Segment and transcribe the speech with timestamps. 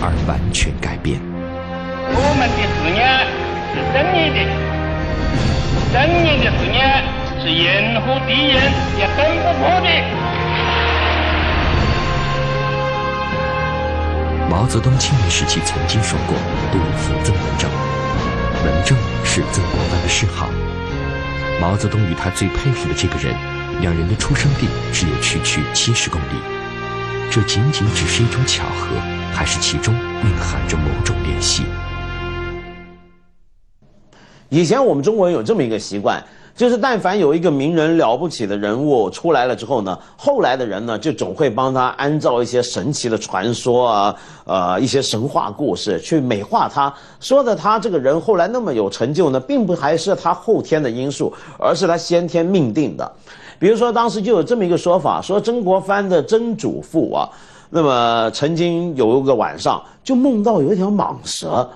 [0.00, 1.20] 而完全改变。
[2.06, 3.02] 我们的思念
[3.72, 4.38] 是正义的，
[5.92, 6.78] 正义的思念
[7.40, 8.56] 是任何敌人
[8.98, 9.88] 也攻不破的。
[14.50, 16.36] 毛泽东青年时期曾经说过
[16.70, 17.68] ：“杜甫赠文正，
[18.64, 20.48] 文正是曾国藩的谥号。”
[21.60, 23.34] 毛泽东与他最佩服的这个人，
[23.80, 26.36] 两人的出生地只有区区七十公里。
[27.30, 28.96] 这仅仅只是一种巧合，
[29.34, 31.64] 还是其中蕴含着某种联系？
[34.48, 36.22] 以前我们中国人有这么一个习惯，
[36.54, 53.12] 就是但凡有一个名人了不起的人物出来了之后呢，后来的人呢就总会帮他安造一些神奇的传说啊，呃，一些神话故事去美化他，说的他这个人后来那么有成就呢，并不还是他后天的因素，而是他先天命定的。
[53.58, 57.28] 比如说，当时就有这么一个说法，说曾国藩的曾祖父啊，
[57.70, 61.68] 那么曾经有一个晚上就梦到有一条蟒蛇，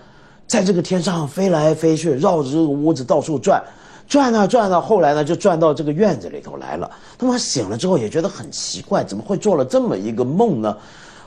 [0.47, 3.63] 在这个天上飞来飞去，绕着这个屋子到处转，
[4.07, 6.89] 转啊转啊，后来呢就转到这个院子里头来了。
[7.19, 10.77] 他妈醒了之后也觉得很奇怪，怎么会做了这么一个梦呢？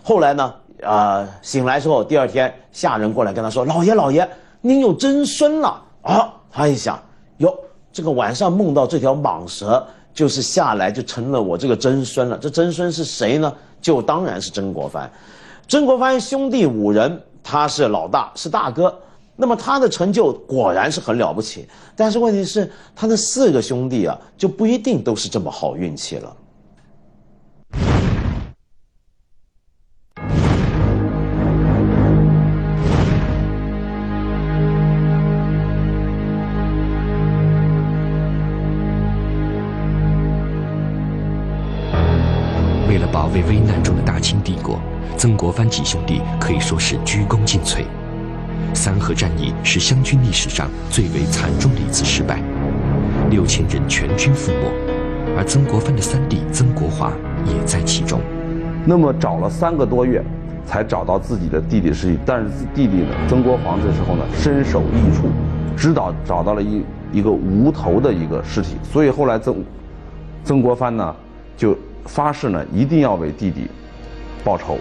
[0.03, 4.27] 后来呢，啊，醒来之后，第二天下人过来跟他说：“老爷老爷，
[4.61, 6.97] 您有曾孙了啊！”他一想，
[7.37, 7.53] 哟，
[7.91, 9.85] 这个晚上梦到这条蟒蛇。
[10.13, 12.37] 就是下来就成了我这个曾孙了。
[12.37, 13.53] 这曾孙是谁呢？
[13.81, 15.11] 就当然是曾国藩。
[15.67, 18.93] 曾国藩兄弟五人，他是老大，是大哥。
[19.35, 21.67] 那么他的成就果然是很了不起。
[21.95, 26.35] 但是问题是，他的四个兄弟啊，就不一定都是这么好运气了。
[44.21, 44.79] 清帝国，
[45.17, 47.83] 曾国藩几兄弟可以说是鞠躬尽瘁。
[48.73, 52.39] 三河战役是湘军历史上最为惨重的一次失败，
[53.29, 54.71] 六千人全军覆没，
[55.35, 57.11] 而曾国藩的三弟曾国华
[57.45, 58.21] 也在其中。
[58.85, 60.23] 那么找了三个多月，
[60.65, 65.27] 才找到自己的弟弟尸体，但是弟弟呢，曾国藩这时候呢身首异处，
[65.75, 69.63] 知道找到了一一个无头的一个尸体，所以后来曾
[70.43, 71.15] 曾国藩呢
[71.57, 71.75] 就。
[72.07, 73.67] 发誓呢，一定要为弟弟
[74.43, 74.77] 报仇。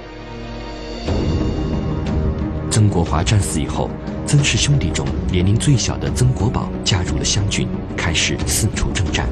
[2.71, 3.91] 曾国华战死以后，
[4.27, 9.27] 曾氏兄弟中年龄最小的曾国宝加入了湘军，开始四处征战。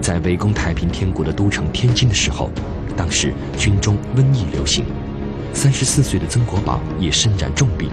[0.00, 2.50] 在围攻太平天国的都城天津的时候，
[2.96, 4.84] 当时军中瘟疫流行，
[5.52, 7.90] 三十四岁的曾国宝也身染重病，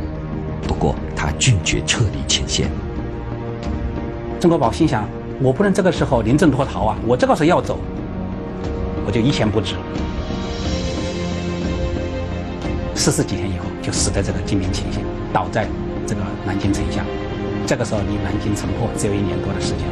[0.67, 2.69] 不过他拒绝撤离前线。
[4.39, 5.07] 曾国宝心想：
[5.41, 7.79] 我不能这个时候临阵脱逃啊，我这个时候要走。
[9.05, 9.75] 我就一钱不值，
[12.97, 15.67] 四十几天以后就死在这个金陵前线，倒在
[16.07, 17.05] 这个南京城下。
[17.67, 19.85] 这个时候离南京城破只有一年多的时间。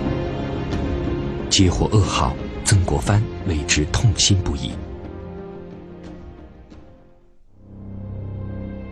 [1.47, 2.35] 接获噩耗，
[2.65, 4.71] 曾国藩为之痛心不已。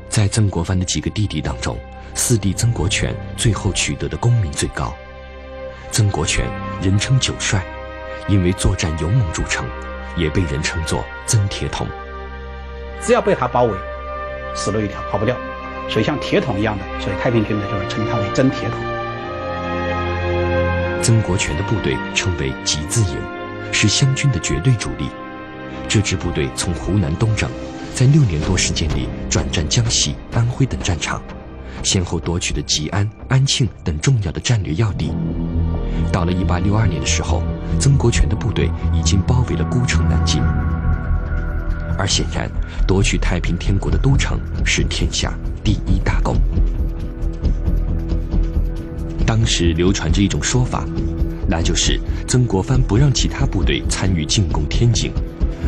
[0.07, 1.75] 在曾国藩的几个弟弟当中，
[2.13, 4.93] 四弟曾国荃最后取得的功名最高。
[5.91, 6.45] 曾国荃
[6.83, 7.65] 人称九帅，
[8.27, 9.65] 因为作战勇猛著称。
[10.15, 11.87] 也被人称作曾铁桶，
[13.01, 13.75] 只要被他包围，
[14.53, 15.35] 死路一条，跑不掉。
[15.89, 18.79] 所以像铁桶一样的，所以太平军呢就是称他为曾铁桶。
[21.01, 23.17] 曾国荃的部队称为集字营，
[23.71, 25.09] 是湘军的绝对主力。
[25.89, 27.49] 这支部队从湖南东征，
[27.93, 31.21] 在六年多时间里转战江西、安徽等战场，
[31.83, 35.13] 先后夺取了吉安、安庆等重要的战略要地。
[36.11, 37.43] 到了一八六二年的时候，
[37.79, 40.41] 曾国荃的部队已经包围了孤城南京。
[41.97, 42.49] 而显然，
[42.87, 46.35] 夺取太平天国的都城是天下第一大功。
[49.25, 50.85] 当时流传着一种说法，
[51.47, 55.11] 那就是曾国藩不让其他部队参与进攻天津，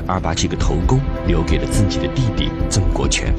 [0.05, 3.33] 而把这个头功留给了自己的弟弟曾国荃。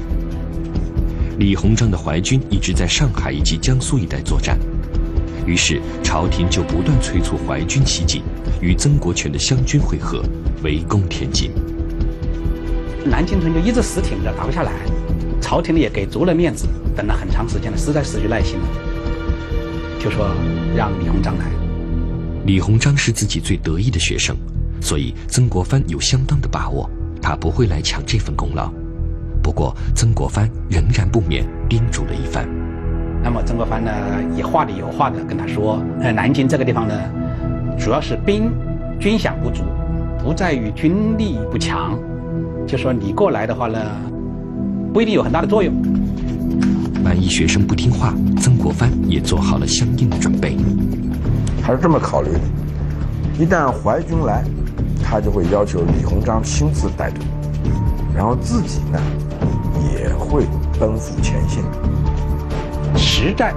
[1.38, 4.58] 李鸿章的淮军一直在上海以及江苏一带作战。
[5.46, 8.22] 于是，朝廷就不断催促淮军西进，
[8.60, 10.24] 与曾国荃的湘军会合，
[10.62, 11.52] 围攻天津。
[13.06, 14.72] 南京城就一直死挺着，打不下来。
[15.40, 16.66] 朝廷呢也给足了面子，
[16.96, 18.66] 等了很长时间了，实在失去耐心了，
[19.98, 20.28] 就说
[20.74, 21.44] 让李鸿章来。
[22.44, 24.36] 李鸿章是自己最得意的学生，
[24.80, 26.90] 所以曾国藩有相当的把握，
[27.22, 28.72] 他不会来抢这份功劳。
[29.42, 32.48] 不过，曾国藩仍然不免叮嘱了一番。
[33.22, 33.90] 那么曾国藩呢，
[34.36, 36.94] 也话里有话的跟他说：“呃，南京这个地方呢，
[37.78, 38.50] 主要是兵
[38.98, 39.62] 军饷不足，
[40.22, 41.98] 不在于军力不强，
[42.66, 43.78] 就说你过来的话呢，
[44.92, 45.72] 不一定有很大的作用。
[47.04, 50.56] 万一学生不听话，曾国藩也做好了相应的准备。
[51.62, 52.40] 他是这么考虑的：
[53.38, 54.42] 一旦淮军来，
[55.04, 57.24] 他就会要求李鸿章亲自带队，
[58.12, 58.98] 然后自己呢
[59.94, 60.44] 也会
[60.80, 61.62] 奔赴前线。
[62.96, 63.54] 实战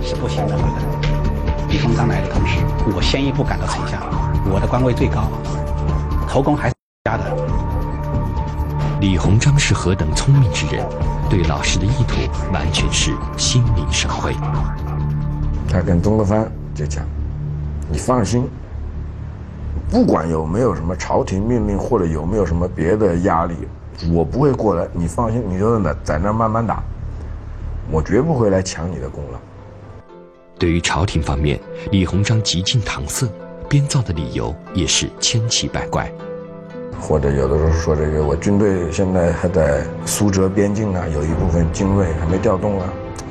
[0.00, 0.56] 是不行的，
[1.70, 2.60] 李鸿章来的同时，
[2.94, 4.00] 我先一步赶到城下，
[4.48, 5.28] 我的官位最高，
[6.28, 6.74] 头功还是
[7.04, 7.73] 家的。
[9.00, 10.86] 李鸿章是何等聪明之人，
[11.28, 12.16] 对老师的意图
[12.52, 14.32] 完全是心领神会。
[15.68, 17.04] 他跟曾国藩就讲
[17.90, 18.48] ：“你放心，
[19.90, 23.54] 不管有没有什么朝廷命令或者有没有什么别的压力，
[24.12, 24.86] 我不会过来。
[24.92, 26.82] 你放心，你就在在那慢慢打，
[27.90, 29.38] 我绝不会来抢你的功劳。”
[30.56, 31.60] 对于朝廷方面，
[31.90, 33.28] 李鸿章极尽搪塞，
[33.68, 36.10] 编造的理由也是千奇百怪。
[37.00, 42.88] 或者有的时候说这个，我军队现在还在苏浙边境啊，有一部分精锐还没调动啊，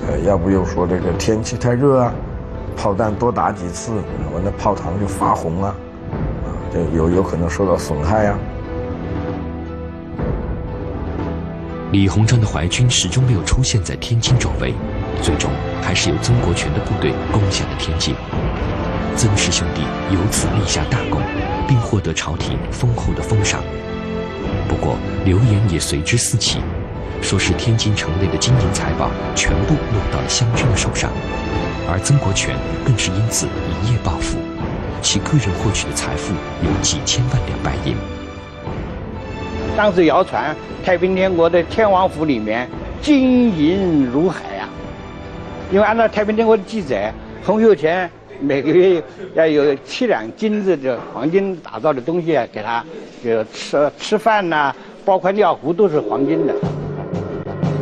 [0.08, 2.14] 呃，要不又说这个天气太热啊，
[2.76, 3.92] 炮弹多打几次，
[4.32, 5.76] 我那炮膛就发红啊，
[6.46, 8.38] 啊，就有有可能受到损害啊。
[11.92, 14.74] 李鸿章的淮军始终没有出现在天津周围，
[15.22, 15.50] 最终
[15.82, 18.16] 还是由曾国荃的部队攻下了天津，
[19.16, 21.22] 曾氏兄弟由此立下大功。
[21.68, 23.62] 并获得朝廷丰厚的封赏。
[24.68, 26.60] 不过，流言也随之四起，
[27.22, 31.10] 说是天津城内的金银财宝全部落到了湘军的手上，
[31.90, 32.56] 而曾国荃
[32.86, 34.38] 更是因此一夜暴富，
[35.02, 37.96] 其个人获取的财富有几千万两白银。
[39.76, 42.68] 当时谣传太平天国的天王府里面
[43.02, 44.68] 金银如海呀，
[45.72, 47.14] 因为按照太平天国的记载，
[47.46, 48.10] 洪秀全。
[48.44, 49.02] 每个月
[49.36, 52.84] 要有七两金子的黄金打造的东西啊，给他，
[53.24, 54.76] 就吃吃饭呐，
[55.06, 56.54] 包括尿壶都是黄金的。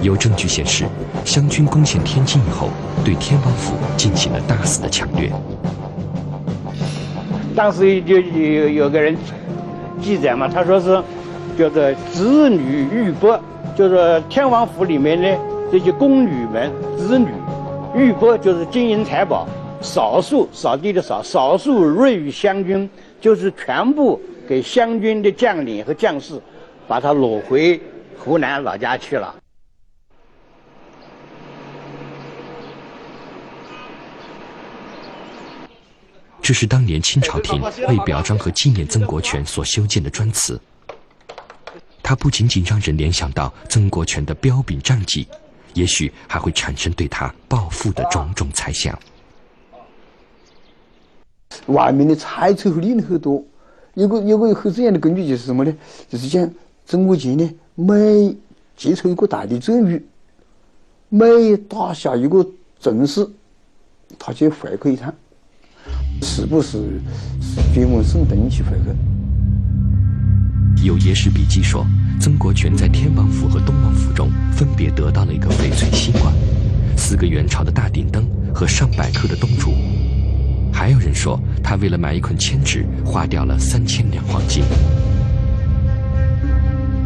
[0.03, 0.85] 有证据显示，
[1.25, 2.69] 湘军攻陷天津以后，
[3.03, 5.31] 对天王府进行了大肆的抢掠。
[7.55, 9.17] 当时就有有个人
[9.99, 11.01] 记载嘛，他说是
[11.57, 13.39] 叫做子女玉帛，
[13.75, 15.37] 就是天王府里面的
[15.71, 17.29] 这些宫女们子女，
[17.95, 19.47] 玉帛就是金银财宝。
[19.81, 22.89] 少数扫地的少，少数锐于湘军，
[23.19, 26.39] 就是全部给湘军的将领和将士，
[26.87, 27.81] 把他掳回
[28.17, 29.35] 湖南老家去了。
[36.43, 40.59] 这是当年清朝廷为表彰和纪念曾国荃所修建的砖祠。
[42.03, 45.27] 它不仅仅让人联想到曾国荃的彪炳战绩，
[45.73, 48.97] 也许还会产生对他报复的种种猜想。
[51.67, 53.43] 外面的猜测和理论很多，
[53.93, 55.73] 有个有个很重要的根据就是什么呢？
[56.09, 56.49] 就是讲
[56.85, 58.35] 曾国荃呢，每
[58.75, 60.05] 接受一个大的赠与，
[61.09, 62.45] 每打下一个
[62.79, 63.27] 城市，
[64.17, 65.13] 他就回去一趟，
[66.21, 67.01] 是不是
[67.73, 68.95] 专门送东西回去？
[70.85, 71.85] 有野史笔记说，
[72.19, 76.33] 曾国荃在天王府和东王府中分别得到了一个翡翠西瓜、
[76.97, 79.71] 四个元朝的大顶灯和上百克的东珠。
[80.81, 84.63] 还有人说，他为了买一捆铅纸，花掉了三千两黄金。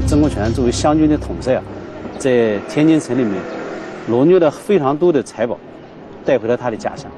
[0.08, 1.64] 曾国荃作为湘军的统帅啊，
[2.18, 3.34] 在天津城里面
[4.08, 5.58] 罗掠了非常多的财宝，
[6.24, 7.12] 带回了他的家乡。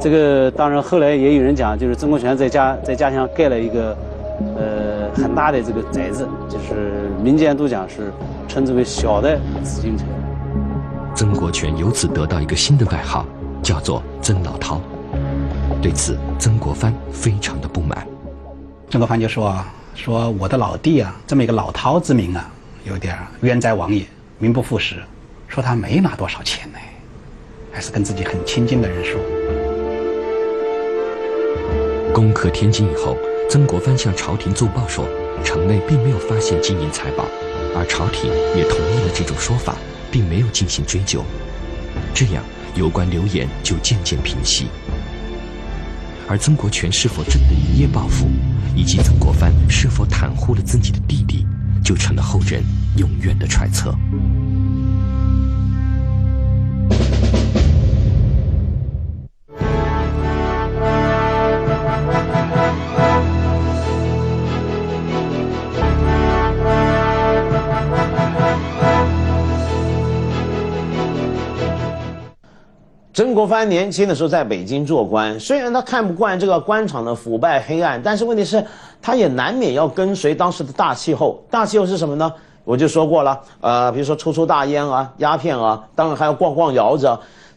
[0.00, 3.96] 这个当然后来也有人讲，就是曾国荃在家在家乡盖了一个
[4.56, 8.12] 呃很大的这个宅子，就是民间都讲是
[8.48, 10.04] 称之为小的紫禁城。
[11.14, 13.24] 曾国荃由此得到一个新的外号，
[13.62, 14.80] 叫做曾老饕。
[15.82, 18.06] 对此，曾国藩非常的不满。
[18.88, 19.62] 曾国藩就说
[19.96, 22.48] ：“说我的老弟啊，这么一个老饕之名啊，
[22.84, 24.06] 有点冤哉王也，
[24.38, 25.02] 名不副实。
[25.48, 26.78] 说他没拿多少钱呢，
[27.72, 29.20] 还是跟自己很亲近的人说。”
[32.14, 33.16] 攻克天津以后，
[33.50, 35.04] 曾国藩向朝廷奏报说，
[35.42, 37.24] 城内并没有发现金银财宝，
[37.74, 39.74] 而朝廷也同意了这种说法，
[40.12, 41.24] 并没有进行追究。
[42.14, 42.44] 这样，
[42.76, 44.68] 有关流言就渐渐平息。
[46.32, 48.26] 而曾国荃是否真的一夜暴富，
[48.74, 51.46] 以及曾国藩是否袒护了自己的弟弟，
[51.84, 52.64] 就成了后人
[52.96, 53.94] 永远的揣测。
[73.14, 78.64] 曾国藩年轻的时候在北京做官，虽然他看不惯这个官场的腐败黑暗，但是问题是，
[79.02, 81.44] 他也难免要跟随当时的大气候。
[81.50, 82.32] 大气候是什么呢？
[82.64, 87.06] 我就说过了，呃，比如说抽抽大烟啊、鸦片啊，当然还要逛逛窑子。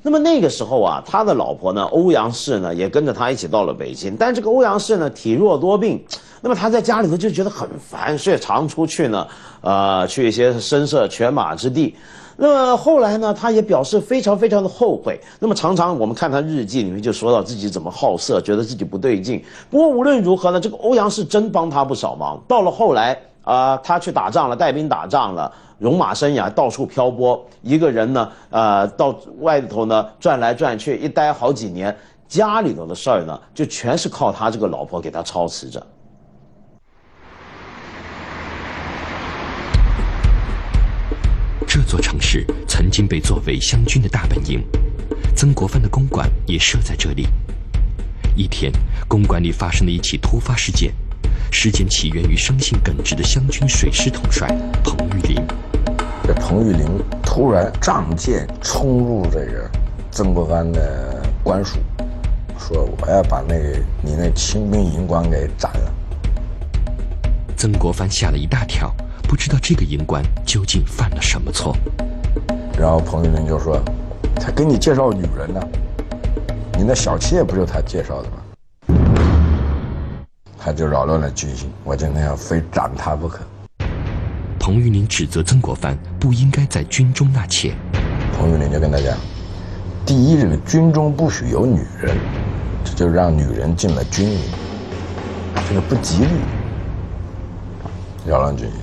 [0.05, 4.15] 那么那个时候啊，他的老婆呢，欧阳氏呢，也跟着他一起到了北京。
[4.15, 5.99] 但这个欧阳氏呢，体弱多病，
[6.41, 9.27] 那么他在家里头就觉得很烦，所以常出去呢，
[9.61, 11.95] 呃，去一些声色犬马之地。
[12.37, 15.19] 那么后来呢，他也表示非常非常的后悔。
[15.39, 19.43] 那么常常我们看他日记里面就说到自己怎么好色，觉得自己不对劲。
[19.71, 22.39] 不过无论如何呢，这个欧阳氏真帮他不少忙。
[22.47, 31.95] 到了后来啊，他去打仗了，带兵打仗了，戎马生涯，到处漂泊，一个人呢，呃，到外头呢转来转去，一待好几年，
[32.27, 35.85] 家里头的事儿呢，就全是靠他这个老婆给他操持着。
[41.67, 44.63] 这座城市曾经被作为湘军的大本营，
[45.35, 47.27] 曾国藩的公馆也设在这里。
[48.33, 48.71] 一天，
[49.09, 50.93] 公馆里发生了一起突发事件，
[51.57, 54.45] 事件起源于生性耿直的湘军水师统帅
[54.83, 55.41] 彭玉麟。
[56.27, 56.85] 这彭玉麟
[57.23, 59.71] 突然仗剑冲入这个
[60.11, 61.77] 曾国藩的官署，
[62.59, 65.93] 说我要把那个你那清兵营官给斩了。
[67.55, 68.93] 曾国藩吓了一大跳。
[69.27, 71.75] 不知道这个营官究竟犯了什么错，
[72.77, 73.81] 然后彭玉麟就说
[74.39, 75.59] ：“他给你介绍女人呢，
[76.77, 78.37] 你那小妾不就他介绍的吗？”
[80.65, 83.41] 他就扰乱了军心，我今天要非斩他不可。
[84.59, 87.75] 彭玉麟指责曾国藩不应该在军中纳妾，
[88.35, 89.15] 彭玉麟就跟他讲
[90.07, 92.17] ：“第一，这个军中不许有女人，
[92.83, 94.39] 这就让女人进了军营，
[95.69, 96.31] 这个不吉利，
[98.25, 98.79] 扰乱军心。”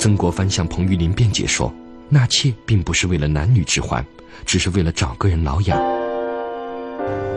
[0.00, 1.72] 曾国藩向彭玉麟辩解说
[2.10, 4.04] ：“纳妾并不是为了男女之欢，
[4.44, 5.80] 只是为了找个人挠痒。”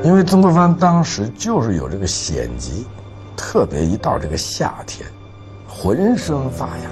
[0.04, 2.86] 因为曾国藩当时就是有这个癣疾，
[3.36, 5.08] 特别一到这个夏天，
[5.68, 6.92] 浑身发痒。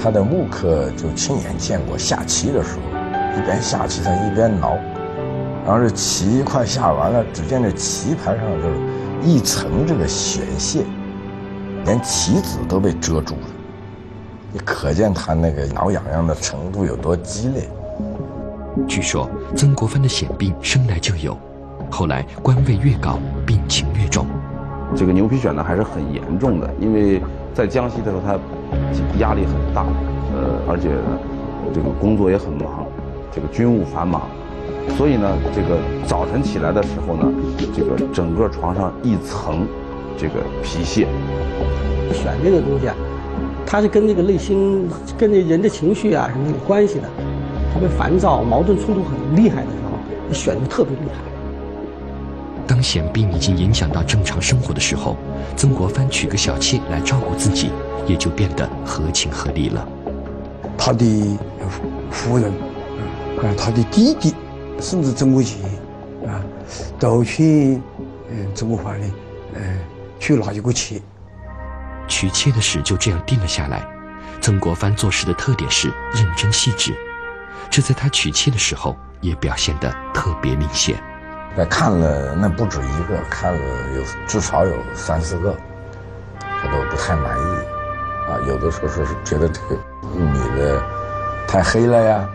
[0.00, 4.78] 他的木刻就亲眼见过下棋的时候，一边下棋他一边挠，
[5.66, 8.76] 然后这棋快下完了，只见这棋盘上就是
[9.22, 10.84] 一层这个癣屑，
[11.84, 13.48] 连棋子都被遮住了。
[14.52, 17.68] 你可见他那个挠痒痒的程度有多激烈。
[18.86, 21.36] 据说曾国藩的癣病生来就有，
[21.90, 24.26] 后来官位越高，病情越重。
[24.94, 27.20] 这个牛皮癣呢还是很严重的，因为
[27.54, 28.38] 在江西的时候他
[29.18, 29.84] 压力很大，
[30.34, 30.90] 呃，而且
[31.74, 32.86] 这个工作也很忙，
[33.32, 34.22] 这个军务繁忙，
[34.96, 37.32] 所以呢，这个早晨起来的时候呢，
[37.74, 39.66] 这个整个床上一层
[40.16, 41.06] 这个皮屑。
[42.12, 42.94] 癣这个东西啊。
[43.68, 44.88] 它是跟那个内心、
[45.18, 47.08] 跟这人的情绪啊什么有关系的。
[47.74, 51.35] 特别烦躁、矛盾冲突很厉害的时候，选的特别厉害。
[52.66, 55.16] 当显病已经影响到正常生活的时候，
[55.56, 57.70] 曾国藩娶个小妾来照顾自己，
[58.06, 59.86] 也就变得合情合理了。
[60.76, 61.38] 他的
[62.10, 64.34] 夫人，啊，他的弟弟，
[64.80, 65.62] 甚至曾国荃，
[66.26, 66.42] 啊，
[66.98, 67.80] 都去，
[68.30, 69.06] 嗯，曾国藩的，
[69.54, 69.78] 嗯，
[70.18, 71.00] 去拿一个妾。
[72.08, 73.86] 娶妾的事就这样定了下来。
[74.40, 76.94] 曾国藩做事的特点是认真细致，
[77.70, 80.96] 这在他娶妾的时候也表现得特别明显。
[81.56, 83.58] 那看了那不止一个，看了
[83.96, 85.56] 有至少有三四个，
[86.38, 87.42] 他都不太满意。
[88.28, 89.78] 啊，有的时候说是觉得这个
[90.14, 90.82] 女的
[91.48, 92.28] 太黑了呀，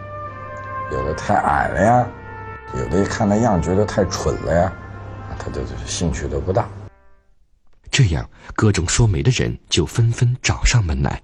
[0.92, 2.08] 有的太矮了呀，
[2.80, 4.74] 有的一看那样觉得太蠢了呀，
[5.38, 6.68] 他就兴趣都不大。
[7.92, 11.22] 这样，各种说媒的人就纷纷找上门来。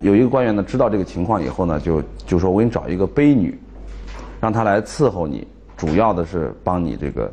[0.00, 3.60] 有一个官员呢，知道这个情况以后呢，就就说：“我给你找一个卑女，
[4.40, 7.32] 让她来伺候你，主要的是帮你这个，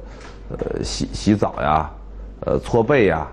[0.50, 1.90] 呃，洗洗澡呀，
[2.46, 3.28] 呃，搓背呀，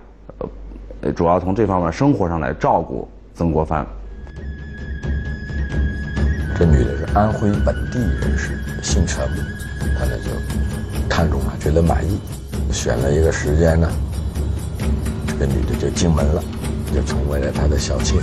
[1.01, 3.85] 呃，主要从这方面生活上来照顾曾国藩。”
[6.57, 9.25] 这女的是安徽本地人士，姓陈，
[9.97, 10.29] 他呢就
[11.07, 12.19] 看中了，觉得满意，
[12.69, 13.89] 选了一个时间呢。
[15.25, 16.43] 这个女的就进门了，
[16.93, 18.17] 就成为了他的小妾。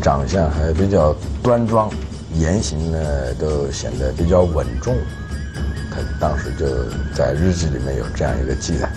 [0.00, 1.90] 长相还比较端庄，
[2.34, 4.96] 言行呢都显得比较稳重。
[5.90, 6.66] 他当时就
[7.14, 8.90] 在日记里面有这样一个记载：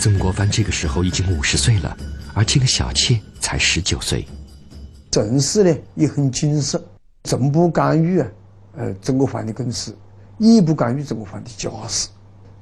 [0.00, 1.96] 曾国藩这个时候已经五十岁了，
[2.34, 4.26] 而这个小妾才十九岁。
[5.10, 6.82] 正事呢也很谨慎，
[7.24, 8.26] 从不干预啊，
[8.78, 9.94] 呃，曾国藩的公事。
[10.38, 12.08] 也不干预曾国藩的家事，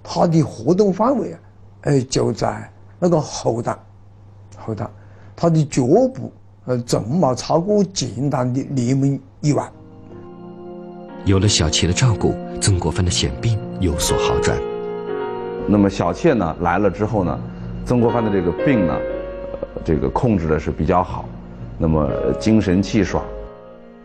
[0.01, 1.41] 他的活动范围啊，
[1.81, 3.77] 呃，就在那个后堂，
[4.57, 4.89] 后堂，
[5.35, 6.33] 他的脚步
[6.67, 9.71] 呃，总没超过简单的联盟一万。
[11.27, 14.59] 有了小妾的照顾，曾国藩的险病有所好转。
[15.67, 17.39] 那么小妾呢来了之后呢，
[17.85, 21.27] 曾国藩的这个病呢，呃，这个控制的是比较好，
[21.77, 23.23] 那么精神气爽。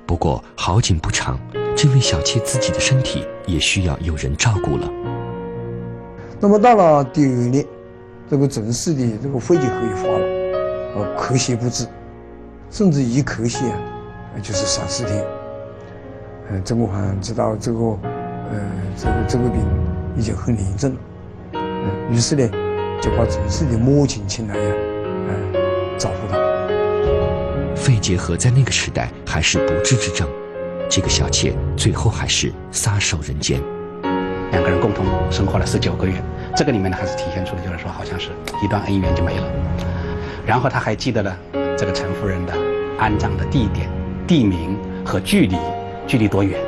[0.06, 1.40] 不过好景不长，
[1.78, 4.90] 这位小妾自己的身体也需要有人照顾了。
[6.42, 7.66] 那么到了第二年，
[8.30, 10.26] 这个正式的这个肺结核也发了，
[10.96, 11.86] 呃，咳血不止，
[12.72, 15.24] 甚至一咳血啊，就是三四天。
[16.52, 18.60] 嗯，曾国藩知道这个，呃，
[18.98, 19.62] 这个这个病
[20.16, 20.98] 已经很严重了，
[21.54, 22.50] 嗯，于是呢，
[23.02, 24.74] 就把正式的母亲请来呀，
[25.30, 25.54] 嗯，
[25.98, 26.40] 照顾他。
[27.76, 30.28] 肺结核在那个时代还是不治之症，
[30.90, 33.62] 这个小妾最后还是撒手人间。
[34.52, 36.14] 两个人共同生活了十九个月，
[36.56, 38.30] 这个里面呢，还是体现出的就是说，好像是
[38.64, 39.48] 一段恩怨就没了。
[40.46, 41.38] 然后他还记得了
[41.80, 42.54] 这个陈夫人的
[42.98, 43.90] 安葬的地点、
[44.28, 45.56] 地名和距离，
[46.06, 46.60] 距离多远。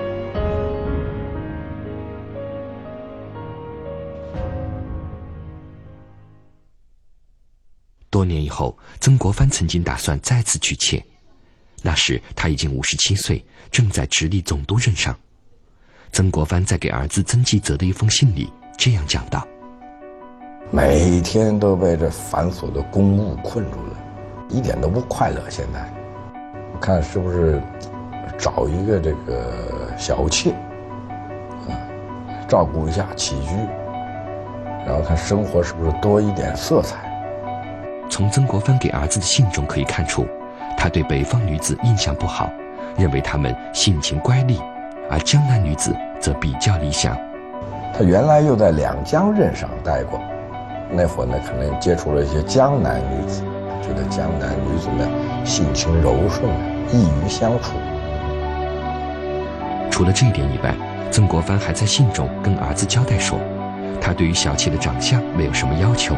[8.09, 11.05] 多年以后，曾国藩曾经打算再次去妾，
[11.81, 15.13] 那时他已经五十七岁，正在直隶总督任上。
[16.13, 19.45] 曾国藩在给儿子曾纪泽的一封信里这样讲道
[20.71, 23.97] ：“每天都被这繁琐的公务困住了，
[24.51, 25.41] 一点都不快乐。
[25.49, 25.79] 现在，
[26.73, 27.61] 我看是不是
[28.37, 29.51] 找一个这个
[29.97, 30.51] 小妾，
[31.69, 31.71] 啊，
[32.47, 33.55] 照顾一下起居，
[34.85, 36.97] 然后看生活是不是多一点色彩。”
[38.09, 40.27] 从曾国藩给儿子的信中可以看出，
[40.77, 42.51] 他对北方女子印象不好，
[42.97, 44.61] 认为她们性情乖戾。
[45.09, 47.17] 而江南女子则比较理想。
[47.93, 50.21] 他原来又在两江任上待过，
[50.89, 53.43] 那会儿呢，可能接触了一些江南女子，
[53.81, 55.09] 觉得江南女子们
[55.45, 56.49] 性情柔顺，
[56.91, 57.73] 易于相处。
[59.89, 60.73] 除了这一点以外，
[61.11, 63.39] 曾国藩还在信中跟儿子交代说，
[63.99, 66.15] 他对于小妾的长相没有什么要求，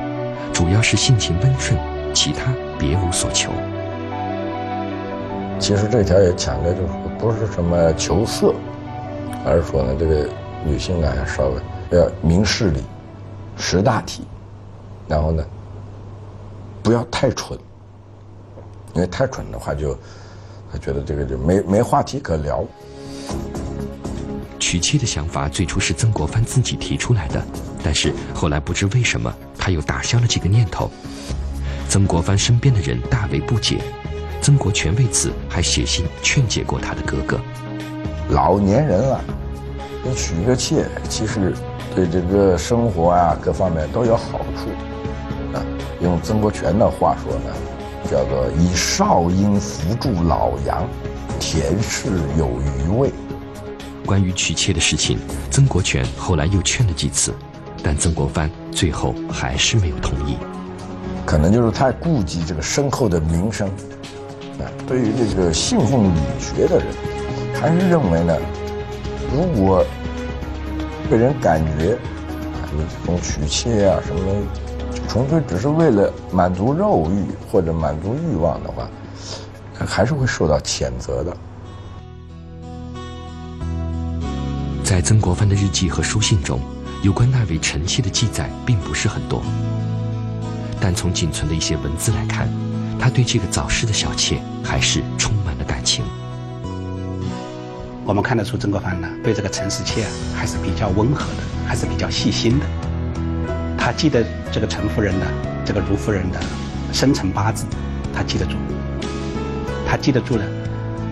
[0.54, 1.80] 主要是性情温顺，
[2.14, 3.52] 其他别无所求。
[5.60, 8.54] 其实这条也强调就是不是什么求色。
[9.46, 10.30] 而是说呢，这个
[10.64, 12.82] 女性啊，要稍微要明事理、
[13.58, 14.24] 识大体，
[15.06, 15.44] 然后呢，
[16.84, 17.58] 不要太蠢，
[18.94, 19.98] 因为太蠢的话，就
[20.70, 22.64] 他觉得这个就没没话题可聊。
[24.60, 27.42] 娶妻的想法最初是曾国藩自己提出来的，
[27.84, 30.92] 但是后来不知为什么，他又打消了这个念头。
[31.88, 33.82] 曾国藩身边的人大为不解，
[34.42, 37.40] 曾国荃为此还写信劝解过他的哥哥。
[38.30, 39.22] 老年人了，
[40.04, 41.54] 你娶个妾，其实
[41.96, 44.70] 对这个生活啊各方面都有好处。
[45.56, 45.62] 啊，
[46.04, 47.50] 用曾国荃的话说呢，
[48.12, 50.86] 叫做以少阴扶助老阳，
[51.40, 53.10] 田氏有余味。
[54.06, 55.18] 关于娶妾的事情，
[55.50, 57.34] 曾国荃后来又劝了几次，
[57.82, 60.36] 但曾国藩最后还是没有同意。
[61.26, 63.70] 可能就是太顾及这个身后的名声。
[64.60, 66.88] 啊，对于这个信奉理学的人。
[67.62, 68.36] 还是认为呢，
[69.32, 69.86] 如果
[71.10, 74.48] 被人感觉啊，你这种娶妾啊什么东西，
[75.14, 78.90] 纯粹只是为了满足肉欲或者满足欲望的话，
[79.86, 81.38] 还是会受到谴责的。
[84.84, 86.60] 在曾国藩的日记和书信中，
[87.04, 89.44] 有关那位臣妾的记载并不是很多，
[90.82, 92.50] 但从仅存的一些文字来看，
[92.98, 96.04] 他对这个早逝的小妾还是充满了感情。
[98.04, 102.66] 我们看得出曾国藩呢，对这个陈世妾啊，还是比较温和的，还是比较细心的。
[103.86, 105.28] 他记得这个陈夫人的、
[105.66, 106.40] 这个卢夫人的
[106.94, 107.66] 生辰八字，
[108.16, 108.56] 他记得住。
[109.86, 110.44] 他记得住了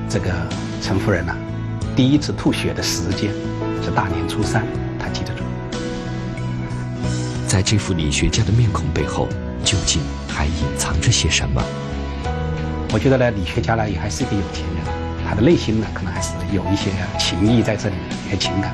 [0.08, 0.32] 这个
[0.82, 1.36] 陈夫人呢，
[1.98, 3.30] 第一次吐血的时间
[3.84, 4.66] 是大年初三，
[4.98, 5.44] 他记得住。
[7.46, 9.28] 在这副理学家的面孔背后，
[9.66, 11.62] 究竟还隐藏着些什么？
[12.94, 14.86] 我觉得呢，理学家呢，也还是一个有钱人。
[15.28, 17.96] 他的内心呢，可能还是有一些情谊在这里，
[18.28, 18.74] 一些情感，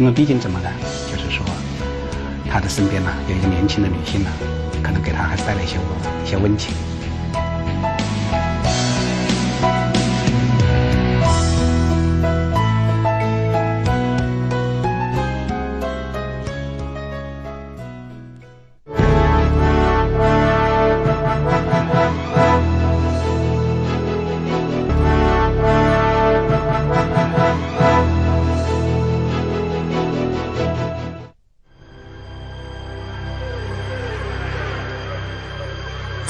[0.00, 0.68] 因为毕竟怎么呢？
[1.06, 1.46] 就是说，
[2.56, 4.30] 他的身边呢有一个年轻的女性呢，
[4.82, 5.76] 可能给他还带来一些
[6.24, 6.74] 一些温情。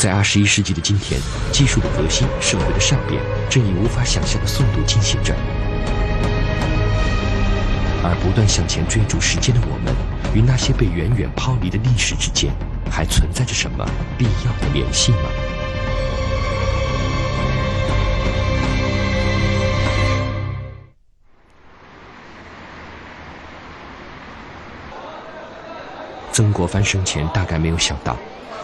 [0.06, 5.34] 在二十一世纪的今天，技术的革新、社会的善变，正以无法想象的速度进行着。
[8.04, 9.92] 而不断向前追逐时间的我们，
[10.32, 12.54] 与那些被远远抛离的历史之间，
[12.88, 13.84] 还存在着什么
[14.16, 15.18] 必要的联系吗？
[26.30, 28.16] 曾国藩生前大概没有想到，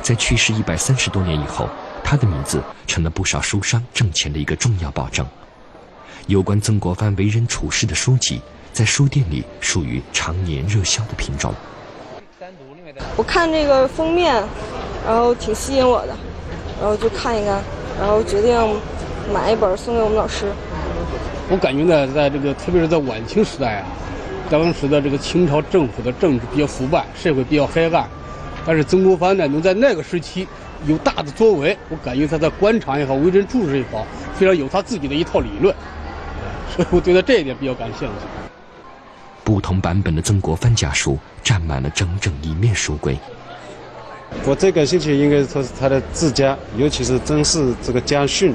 [0.02, 1.68] 在去世一百三十多年以后，
[2.02, 5.24] 他的名字成了不少书商挣钱的一个重要保证。
[6.26, 8.40] 有关曾国藩为人处事的书籍，
[8.72, 11.54] 在书店里属于常年热销的品种。
[13.16, 14.34] 我看这个封面，
[15.06, 16.16] 然后挺吸引我的，
[16.80, 17.62] 然后就看一看，
[18.00, 18.58] 然后决定
[19.32, 20.52] 买一本送给我们老师。
[21.48, 23.86] 我感觉呢，在这个特别是在晚清时代啊。
[24.50, 28.08] 当时的这个清朝政府的政治比较腐败，社会比较黑暗，
[28.64, 30.46] 但是曾国藩呢，能在那个时期
[30.86, 34.06] 有大的作为，我感觉他在官场也好，为人处事也好，
[34.38, 35.74] 非常有他自己的一套理论，
[36.74, 38.14] 所 以我对他这一点比较感兴趣。
[39.42, 43.18] 不同版本的曾国藩家书占满了整整一面书柜。
[44.46, 48.54] 我最感兴趣应该说是他的自家，尤其是曾氏这个家训，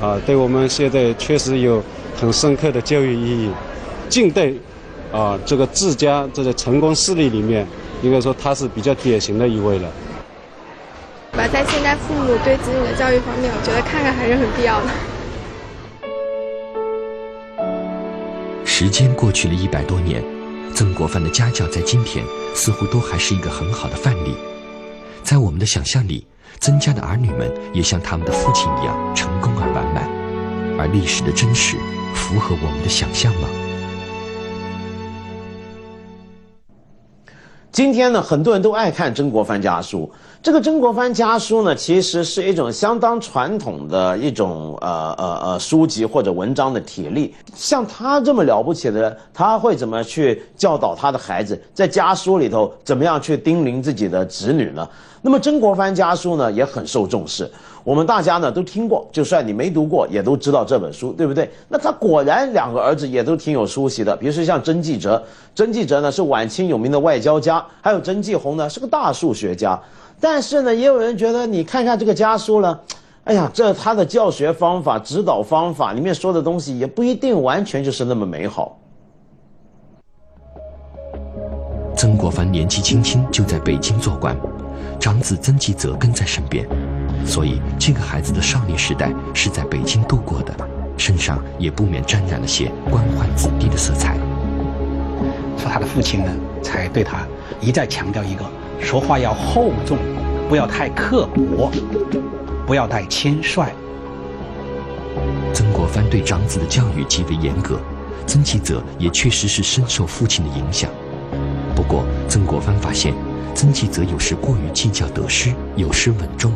[0.00, 1.82] 啊，对我们现在确实有
[2.16, 3.50] 很深刻的教育意义。
[4.08, 4.52] 近代。
[5.12, 7.66] 啊，这个自家这个成功事例里面，
[8.02, 9.88] 应该说他是比较典型的一位了。
[11.32, 14.86] 吧，在现在父母对子女的教育方面，我觉得看看还是很必要的。
[18.64, 20.22] 时间过去了一百多年，
[20.74, 24.34] 曾国藩的家教在今天似乎都还是一个很好的范例。
[25.22, 26.26] 在我们的想象里，
[26.58, 30.08] 曾家的儿女们也像他们的父亲一样成功而完满，
[30.78, 31.76] 而历史的真实
[32.14, 33.48] 符合我们的想象吗？
[37.72, 40.00] 今天呢，很多人都爱看《曾国藩家书》。
[40.42, 47.34] 这个《曾国藩家书》呢，其实是一种相当传统的一种呃呃呃书籍或者文章的体例。
[47.54, 51.58] 像他这么了不起的人，他会怎么去教导他的孩子？
[51.72, 54.86] 在家书里头，怎么样去叮咛自己的子女呢？
[55.24, 57.48] 那么《曾国藩家书》呢，也很受重视。
[57.84, 61.48] 我们大家呢都听过，就算你没读过，也都知道这本书，对不对？
[61.68, 65.22] 那他果然两个儿子也都挺有出息的，比如说像曾纪泽，
[65.54, 69.80] 曾纪泽呢是晚清有名的外交家，还有曾纪红呢是个大数学家。
[70.20, 72.80] 但是呢，也有人觉得你看看这个家书了，
[73.22, 78.76] 哎呀，这他的教学方法、指导方法里面说的东西也不一定完全就是那么美好。
[81.96, 84.36] 曾国藩年纪轻轻就在北京做官，
[85.02, 86.64] 长子曾纪泽跟在身边。
[87.26, 90.54] 所以，这个孩子的少年时代是在北京度过的，
[90.96, 94.16] 身上也不免沾染了些官宦子弟的色彩。
[95.58, 96.30] 说他的父亲呢，
[96.62, 97.26] 才对他
[97.60, 98.44] 一再强调一个：
[98.80, 99.98] 说话要厚重，
[100.48, 101.72] 不要太刻薄，
[102.64, 103.72] 不要太谦率。
[105.52, 107.76] 曾国藩对长子的教育极为严格，
[108.24, 110.88] 曾纪泽也确实是深受父亲的影响。
[111.74, 113.12] 不过，曾国藩发现，
[113.54, 116.52] 曾纪泽有时过于计较得失，有时稳重。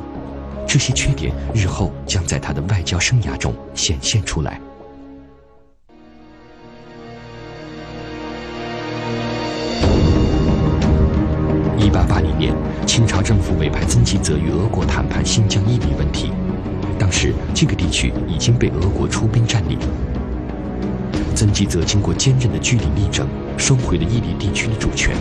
[0.66, 4.60] 这些缺点日后将在他的外交生涯中显现出来。
[11.78, 12.52] 一八八零年，
[12.84, 16.32] 清朝政府委派曾纪泽与俄国谈判新疆伊犁问题，
[16.98, 19.78] 当时这个地区已经被俄国出兵占领。
[21.36, 25.14] 曾纪泽经过坚韧的据理力争，收回了伊犁地区的主权。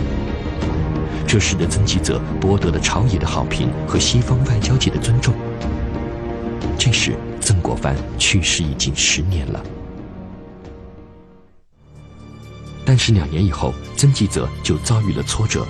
[1.26, 5.34] 这使得曾纪泽博得了朝野的好评和西方外交界的尊重。
[6.78, 9.60] 这时，曾国藩去世已经十年了。
[12.84, 15.66] 但是两年以后，曾纪泽就遭遇了挫折。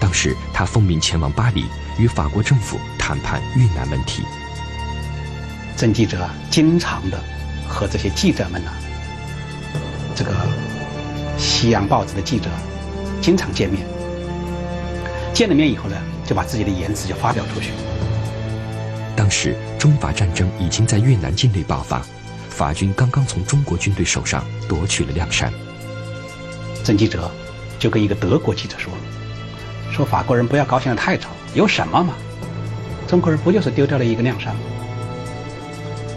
[0.00, 1.66] 当时他奉命前往巴黎，
[1.98, 4.22] 与法国政府谈判越南问题。
[5.76, 7.22] 曾纪泽经常的
[7.68, 8.70] 和这些记者们呢，
[10.16, 10.32] 这个
[11.36, 12.48] 西洋报纸的记者
[13.20, 13.97] 经常见面。
[15.38, 15.96] 见了面以后呢，
[16.26, 17.70] 就把自己的言辞就发表出去。
[19.14, 22.02] 当时中法战争已经在越南境内爆发，
[22.50, 25.52] 法军刚刚从中国军队手上夺取了谅山。
[26.82, 27.30] 曾记者
[27.78, 28.92] 就跟一个德国记者说
[29.94, 32.14] ：“说法国人不要高兴的太早，有什么嘛？
[33.06, 34.60] 中国人不就是丢掉了一个谅山吗？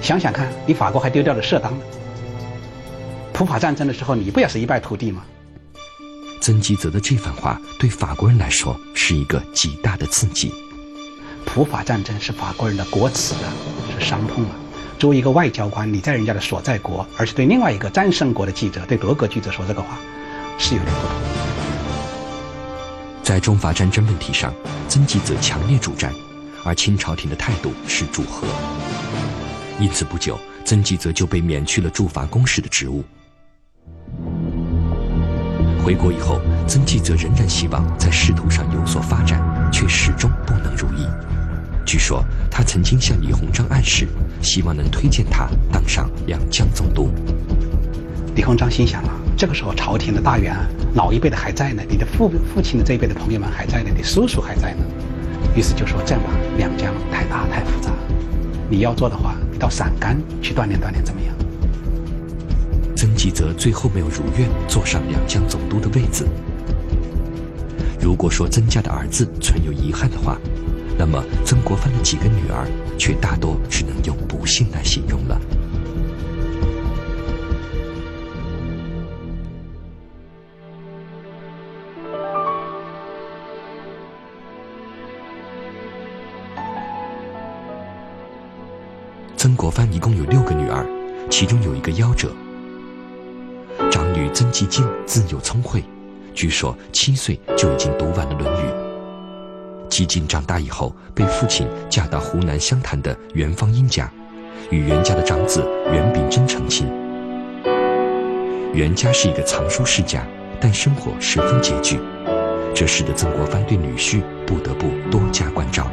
[0.01, 1.83] 想想看，你法国还丢掉了色当呢。
[3.31, 5.21] 普法战争的时候，你不也是一败涂地吗？”
[6.41, 10.51] 曾纪泽的这番话对法国人来说是一个极大的刺激。
[11.45, 13.53] 普法战争是法国人的国耻啊，
[13.93, 14.49] 是伤痛啊。
[14.97, 19.99] 作为一个外交官，你在人家的所在国，而且对另外一个战胜国的记者，对德国记者说这个话，
[20.57, 21.11] 是有点不同。
[23.23, 24.51] 在中法战争问题上，
[24.89, 26.11] 曾纪泽强烈主战，
[26.63, 28.47] 而清朝廷的态度是主和。
[29.79, 33.03] 因此不久，曾纪泽就被免去了驻法公使的职务。
[35.83, 39.41] 回国以后，曾纪泽仍然希望在仕途上有所发展，
[39.71, 41.07] 却始终不能如意。
[41.83, 44.07] 据说他曾经向李鸿章暗示，
[44.43, 47.09] 希望能推荐他当上两江总督。
[48.35, 50.55] 李鸿章心想啊，这个时候朝廷的大员
[50.93, 54.83] 老一辈的还在呢，你的父父亲的这一辈的朋友们还在呢，你叔叔还在呢，
[55.55, 57.89] 于是就说这样吧，两江太大太复杂，
[58.69, 61.35] 你要做的话，你到陕甘去锻炼锻炼怎么样？
[63.21, 66.27] 曾纪泽最后没有如愿坐上两江总督的位子。
[67.99, 70.39] 如果说曾家的儿子存有遗憾的话，
[70.97, 75.39] 那么曾国藩的几个女儿却大多只能用不幸来形容了。
[89.37, 90.83] 曾国藩一共有六个女儿，
[91.29, 92.31] 其中有一个夭折。
[94.33, 95.83] 曾纪静自幼聪慧，
[96.33, 98.69] 据说七岁就已经读完了《论语》。
[99.89, 104.09] 纪静长大以后，被父亲嫁到湖南湘潭的袁方英家，
[104.69, 106.87] 与袁家的长子袁秉贞成亲。
[108.73, 110.25] 袁家是一个藏书世家，
[110.61, 111.99] 但生活十分拮据，
[112.73, 115.91] 这使得曾国藩对女婿不得不多加关照。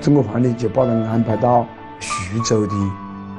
[0.00, 1.64] 曾国藩呢，就把他安排到
[2.00, 2.74] 徐州的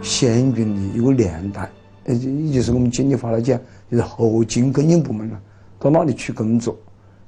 [0.02, 1.70] 县军的一个连带。
[2.06, 3.60] 呃，也就是我们经济话来讲，
[3.92, 5.40] 就是后勤供应部门了，
[5.80, 6.78] 到那里去工作，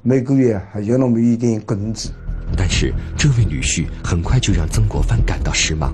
[0.01, 2.09] 每个月还有那么一点工资。
[2.55, 5.93] 但是这位女婿很快就让曾国藩感到失望。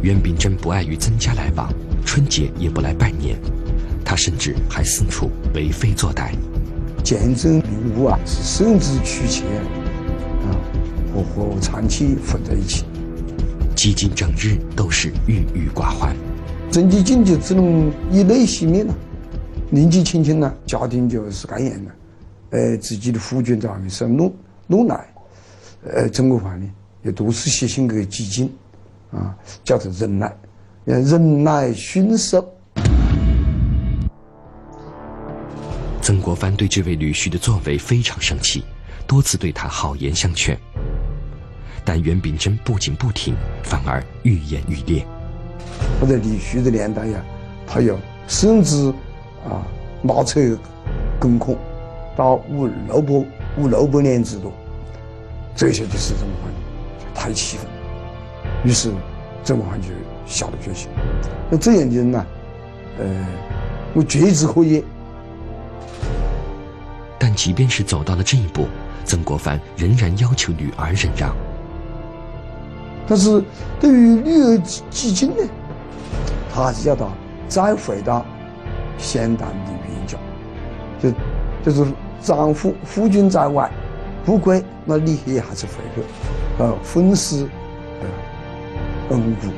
[0.00, 1.68] 袁秉真不爱与曾家来往，
[2.06, 3.36] 春节也不来拜年，
[4.04, 6.30] 他甚至还四处为非作歹。
[7.02, 7.64] 见证礼
[7.96, 9.44] 物啊，是甚至取钱，
[10.46, 10.54] 啊，
[11.12, 12.84] 和和长期混在一起，
[13.74, 16.14] 几近整日都是郁郁寡欢。
[16.70, 18.94] 曾纪静就只能以泪洗面了，
[19.70, 21.90] 年纪轻轻呢，家庭就是干严了，
[22.50, 25.08] 呃，自己的夫君在外面生怒怒奶，
[25.84, 26.70] 呃，曾国藩呢
[27.02, 28.52] 也多次写信给纪静，
[29.10, 30.36] 啊，叫他忍耐，
[30.84, 32.46] 忍耐驯守。
[36.02, 38.62] 曾国藩对这位女婿的作为非常生气，
[39.06, 40.56] 多次对他好言相劝，
[41.84, 45.04] 但袁秉贞不仅不听，反而愈演愈烈。
[46.00, 47.20] 或者李旭的年代呀，
[47.66, 48.88] 他要甚至
[49.44, 49.66] 啊
[50.02, 50.40] 拿车
[51.18, 51.56] 公孔
[52.16, 53.12] 到五六百
[53.58, 54.52] 五六百年之多，
[55.56, 56.52] 这些就是曾国藩
[57.14, 57.66] 太气愤，
[58.64, 58.92] 于是
[59.42, 59.88] 曾国藩就
[60.26, 60.88] 下了决心。
[61.50, 62.26] 那这样的人呢，
[63.00, 63.26] 呃，
[63.94, 64.84] 我绝之可以。
[67.18, 68.68] 但即便是走到了这一步，
[69.04, 71.34] 曾国藩仍然要求女儿忍让。
[73.08, 73.42] 但是
[73.80, 74.58] 对于女儿
[74.90, 75.42] 纪静呢？
[76.52, 77.06] 他还是叫他
[77.48, 78.24] 再回到
[78.98, 80.18] 湘潭的原家，
[81.00, 81.10] 就
[81.64, 83.70] 就是丈夫夫君在外
[84.24, 86.02] 不归，那你也还是回去，
[86.58, 87.48] 呃，分施
[88.00, 89.48] 呃恩顾。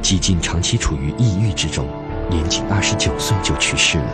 [0.00, 1.86] 纪静长期处于抑郁之中，
[2.30, 4.06] 年仅二十九岁就去世了。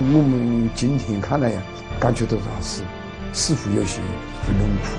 [0.00, 1.62] 我们今天看来呀，
[2.00, 2.82] 感觉到他是
[3.32, 4.00] 似乎有些
[4.48, 4.98] 冷酷，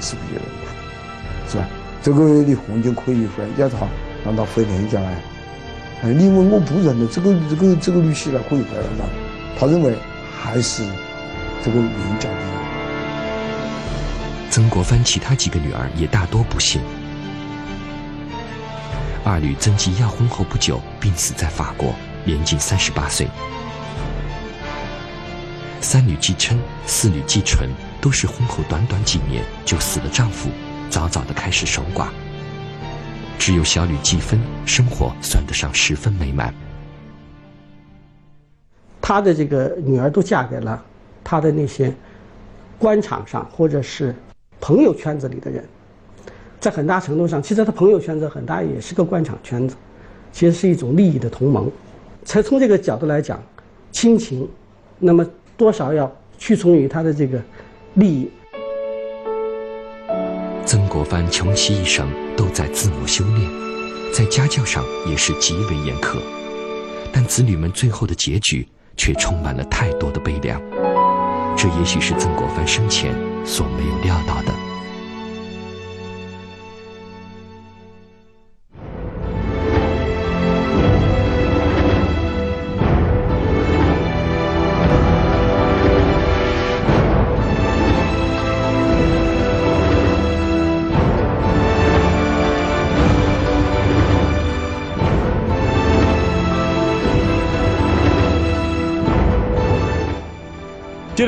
[0.00, 1.66] 是不是有点苦，是吧？
[2.02, 3.86] 这个李红就可以回，要他
[4.24, 5.12] 让他回娘家来。
[6.02, 9.08] 哎，你问我不认得这个这个这个女婿呢，可以回来了。
[9.58, 9.94] 他认为
[10.32, 10.82] 还是
[11.62, 12.44] 这个袁家的人。
[14.50, 16.80] 曾国藩其他几个女儿也大多不幸。
[19.22, 23.28] 二女曾纪要婚后不久病死在法国，年仅三十八岁。
[25.82, 27.68] 三女纪琛、四女纪纯
[28.00, 30.48] 都是婚后短短几年就死了丈夫。
[30.90, 32.08] 早早的开始守寡，
[33.38, 36.52] 只有小女季芬生活算得上十分美满。
[39.00, 40.84] 他的这个女儿都嫁给了
[41.22, 41.94] 他的那些
[42.76, 44.14] 官场上或者是
[44.60, 45.64] 朋友圈子里的人，
[46.58, 49.76] 在很大程度上，其实他朋友圈子很大也是个官场圈子，
[50.32, 51.70] 其实是一种利益的同盟。
[52.24, 53.40] 才从这个角度来讲，
[53.92, 54.48] 亲情，
[54.98, 55.24] 那么
[55.56, 57.40] 多少要屈从于他的这个
[57.94, 58.28] 利益。
[61.00, 63.50] 曾国藩穷其一生都在自我修炼，
[64.12, 66.18] 在家教上也是极为严苛，
[67.10, 70.60] 但子女们最后的结局却充满了太多的悲凉，
[71.56, 73.14] 这也许是曾国藩生前
[73.46, 74.52] 所没有料到的。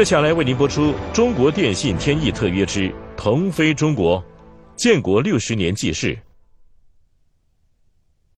[0.02, 4.18] 接下来为您播出《中国电信天翼特约之腾飞中国》，
[4.74, 6.18] 建国六十年纪事。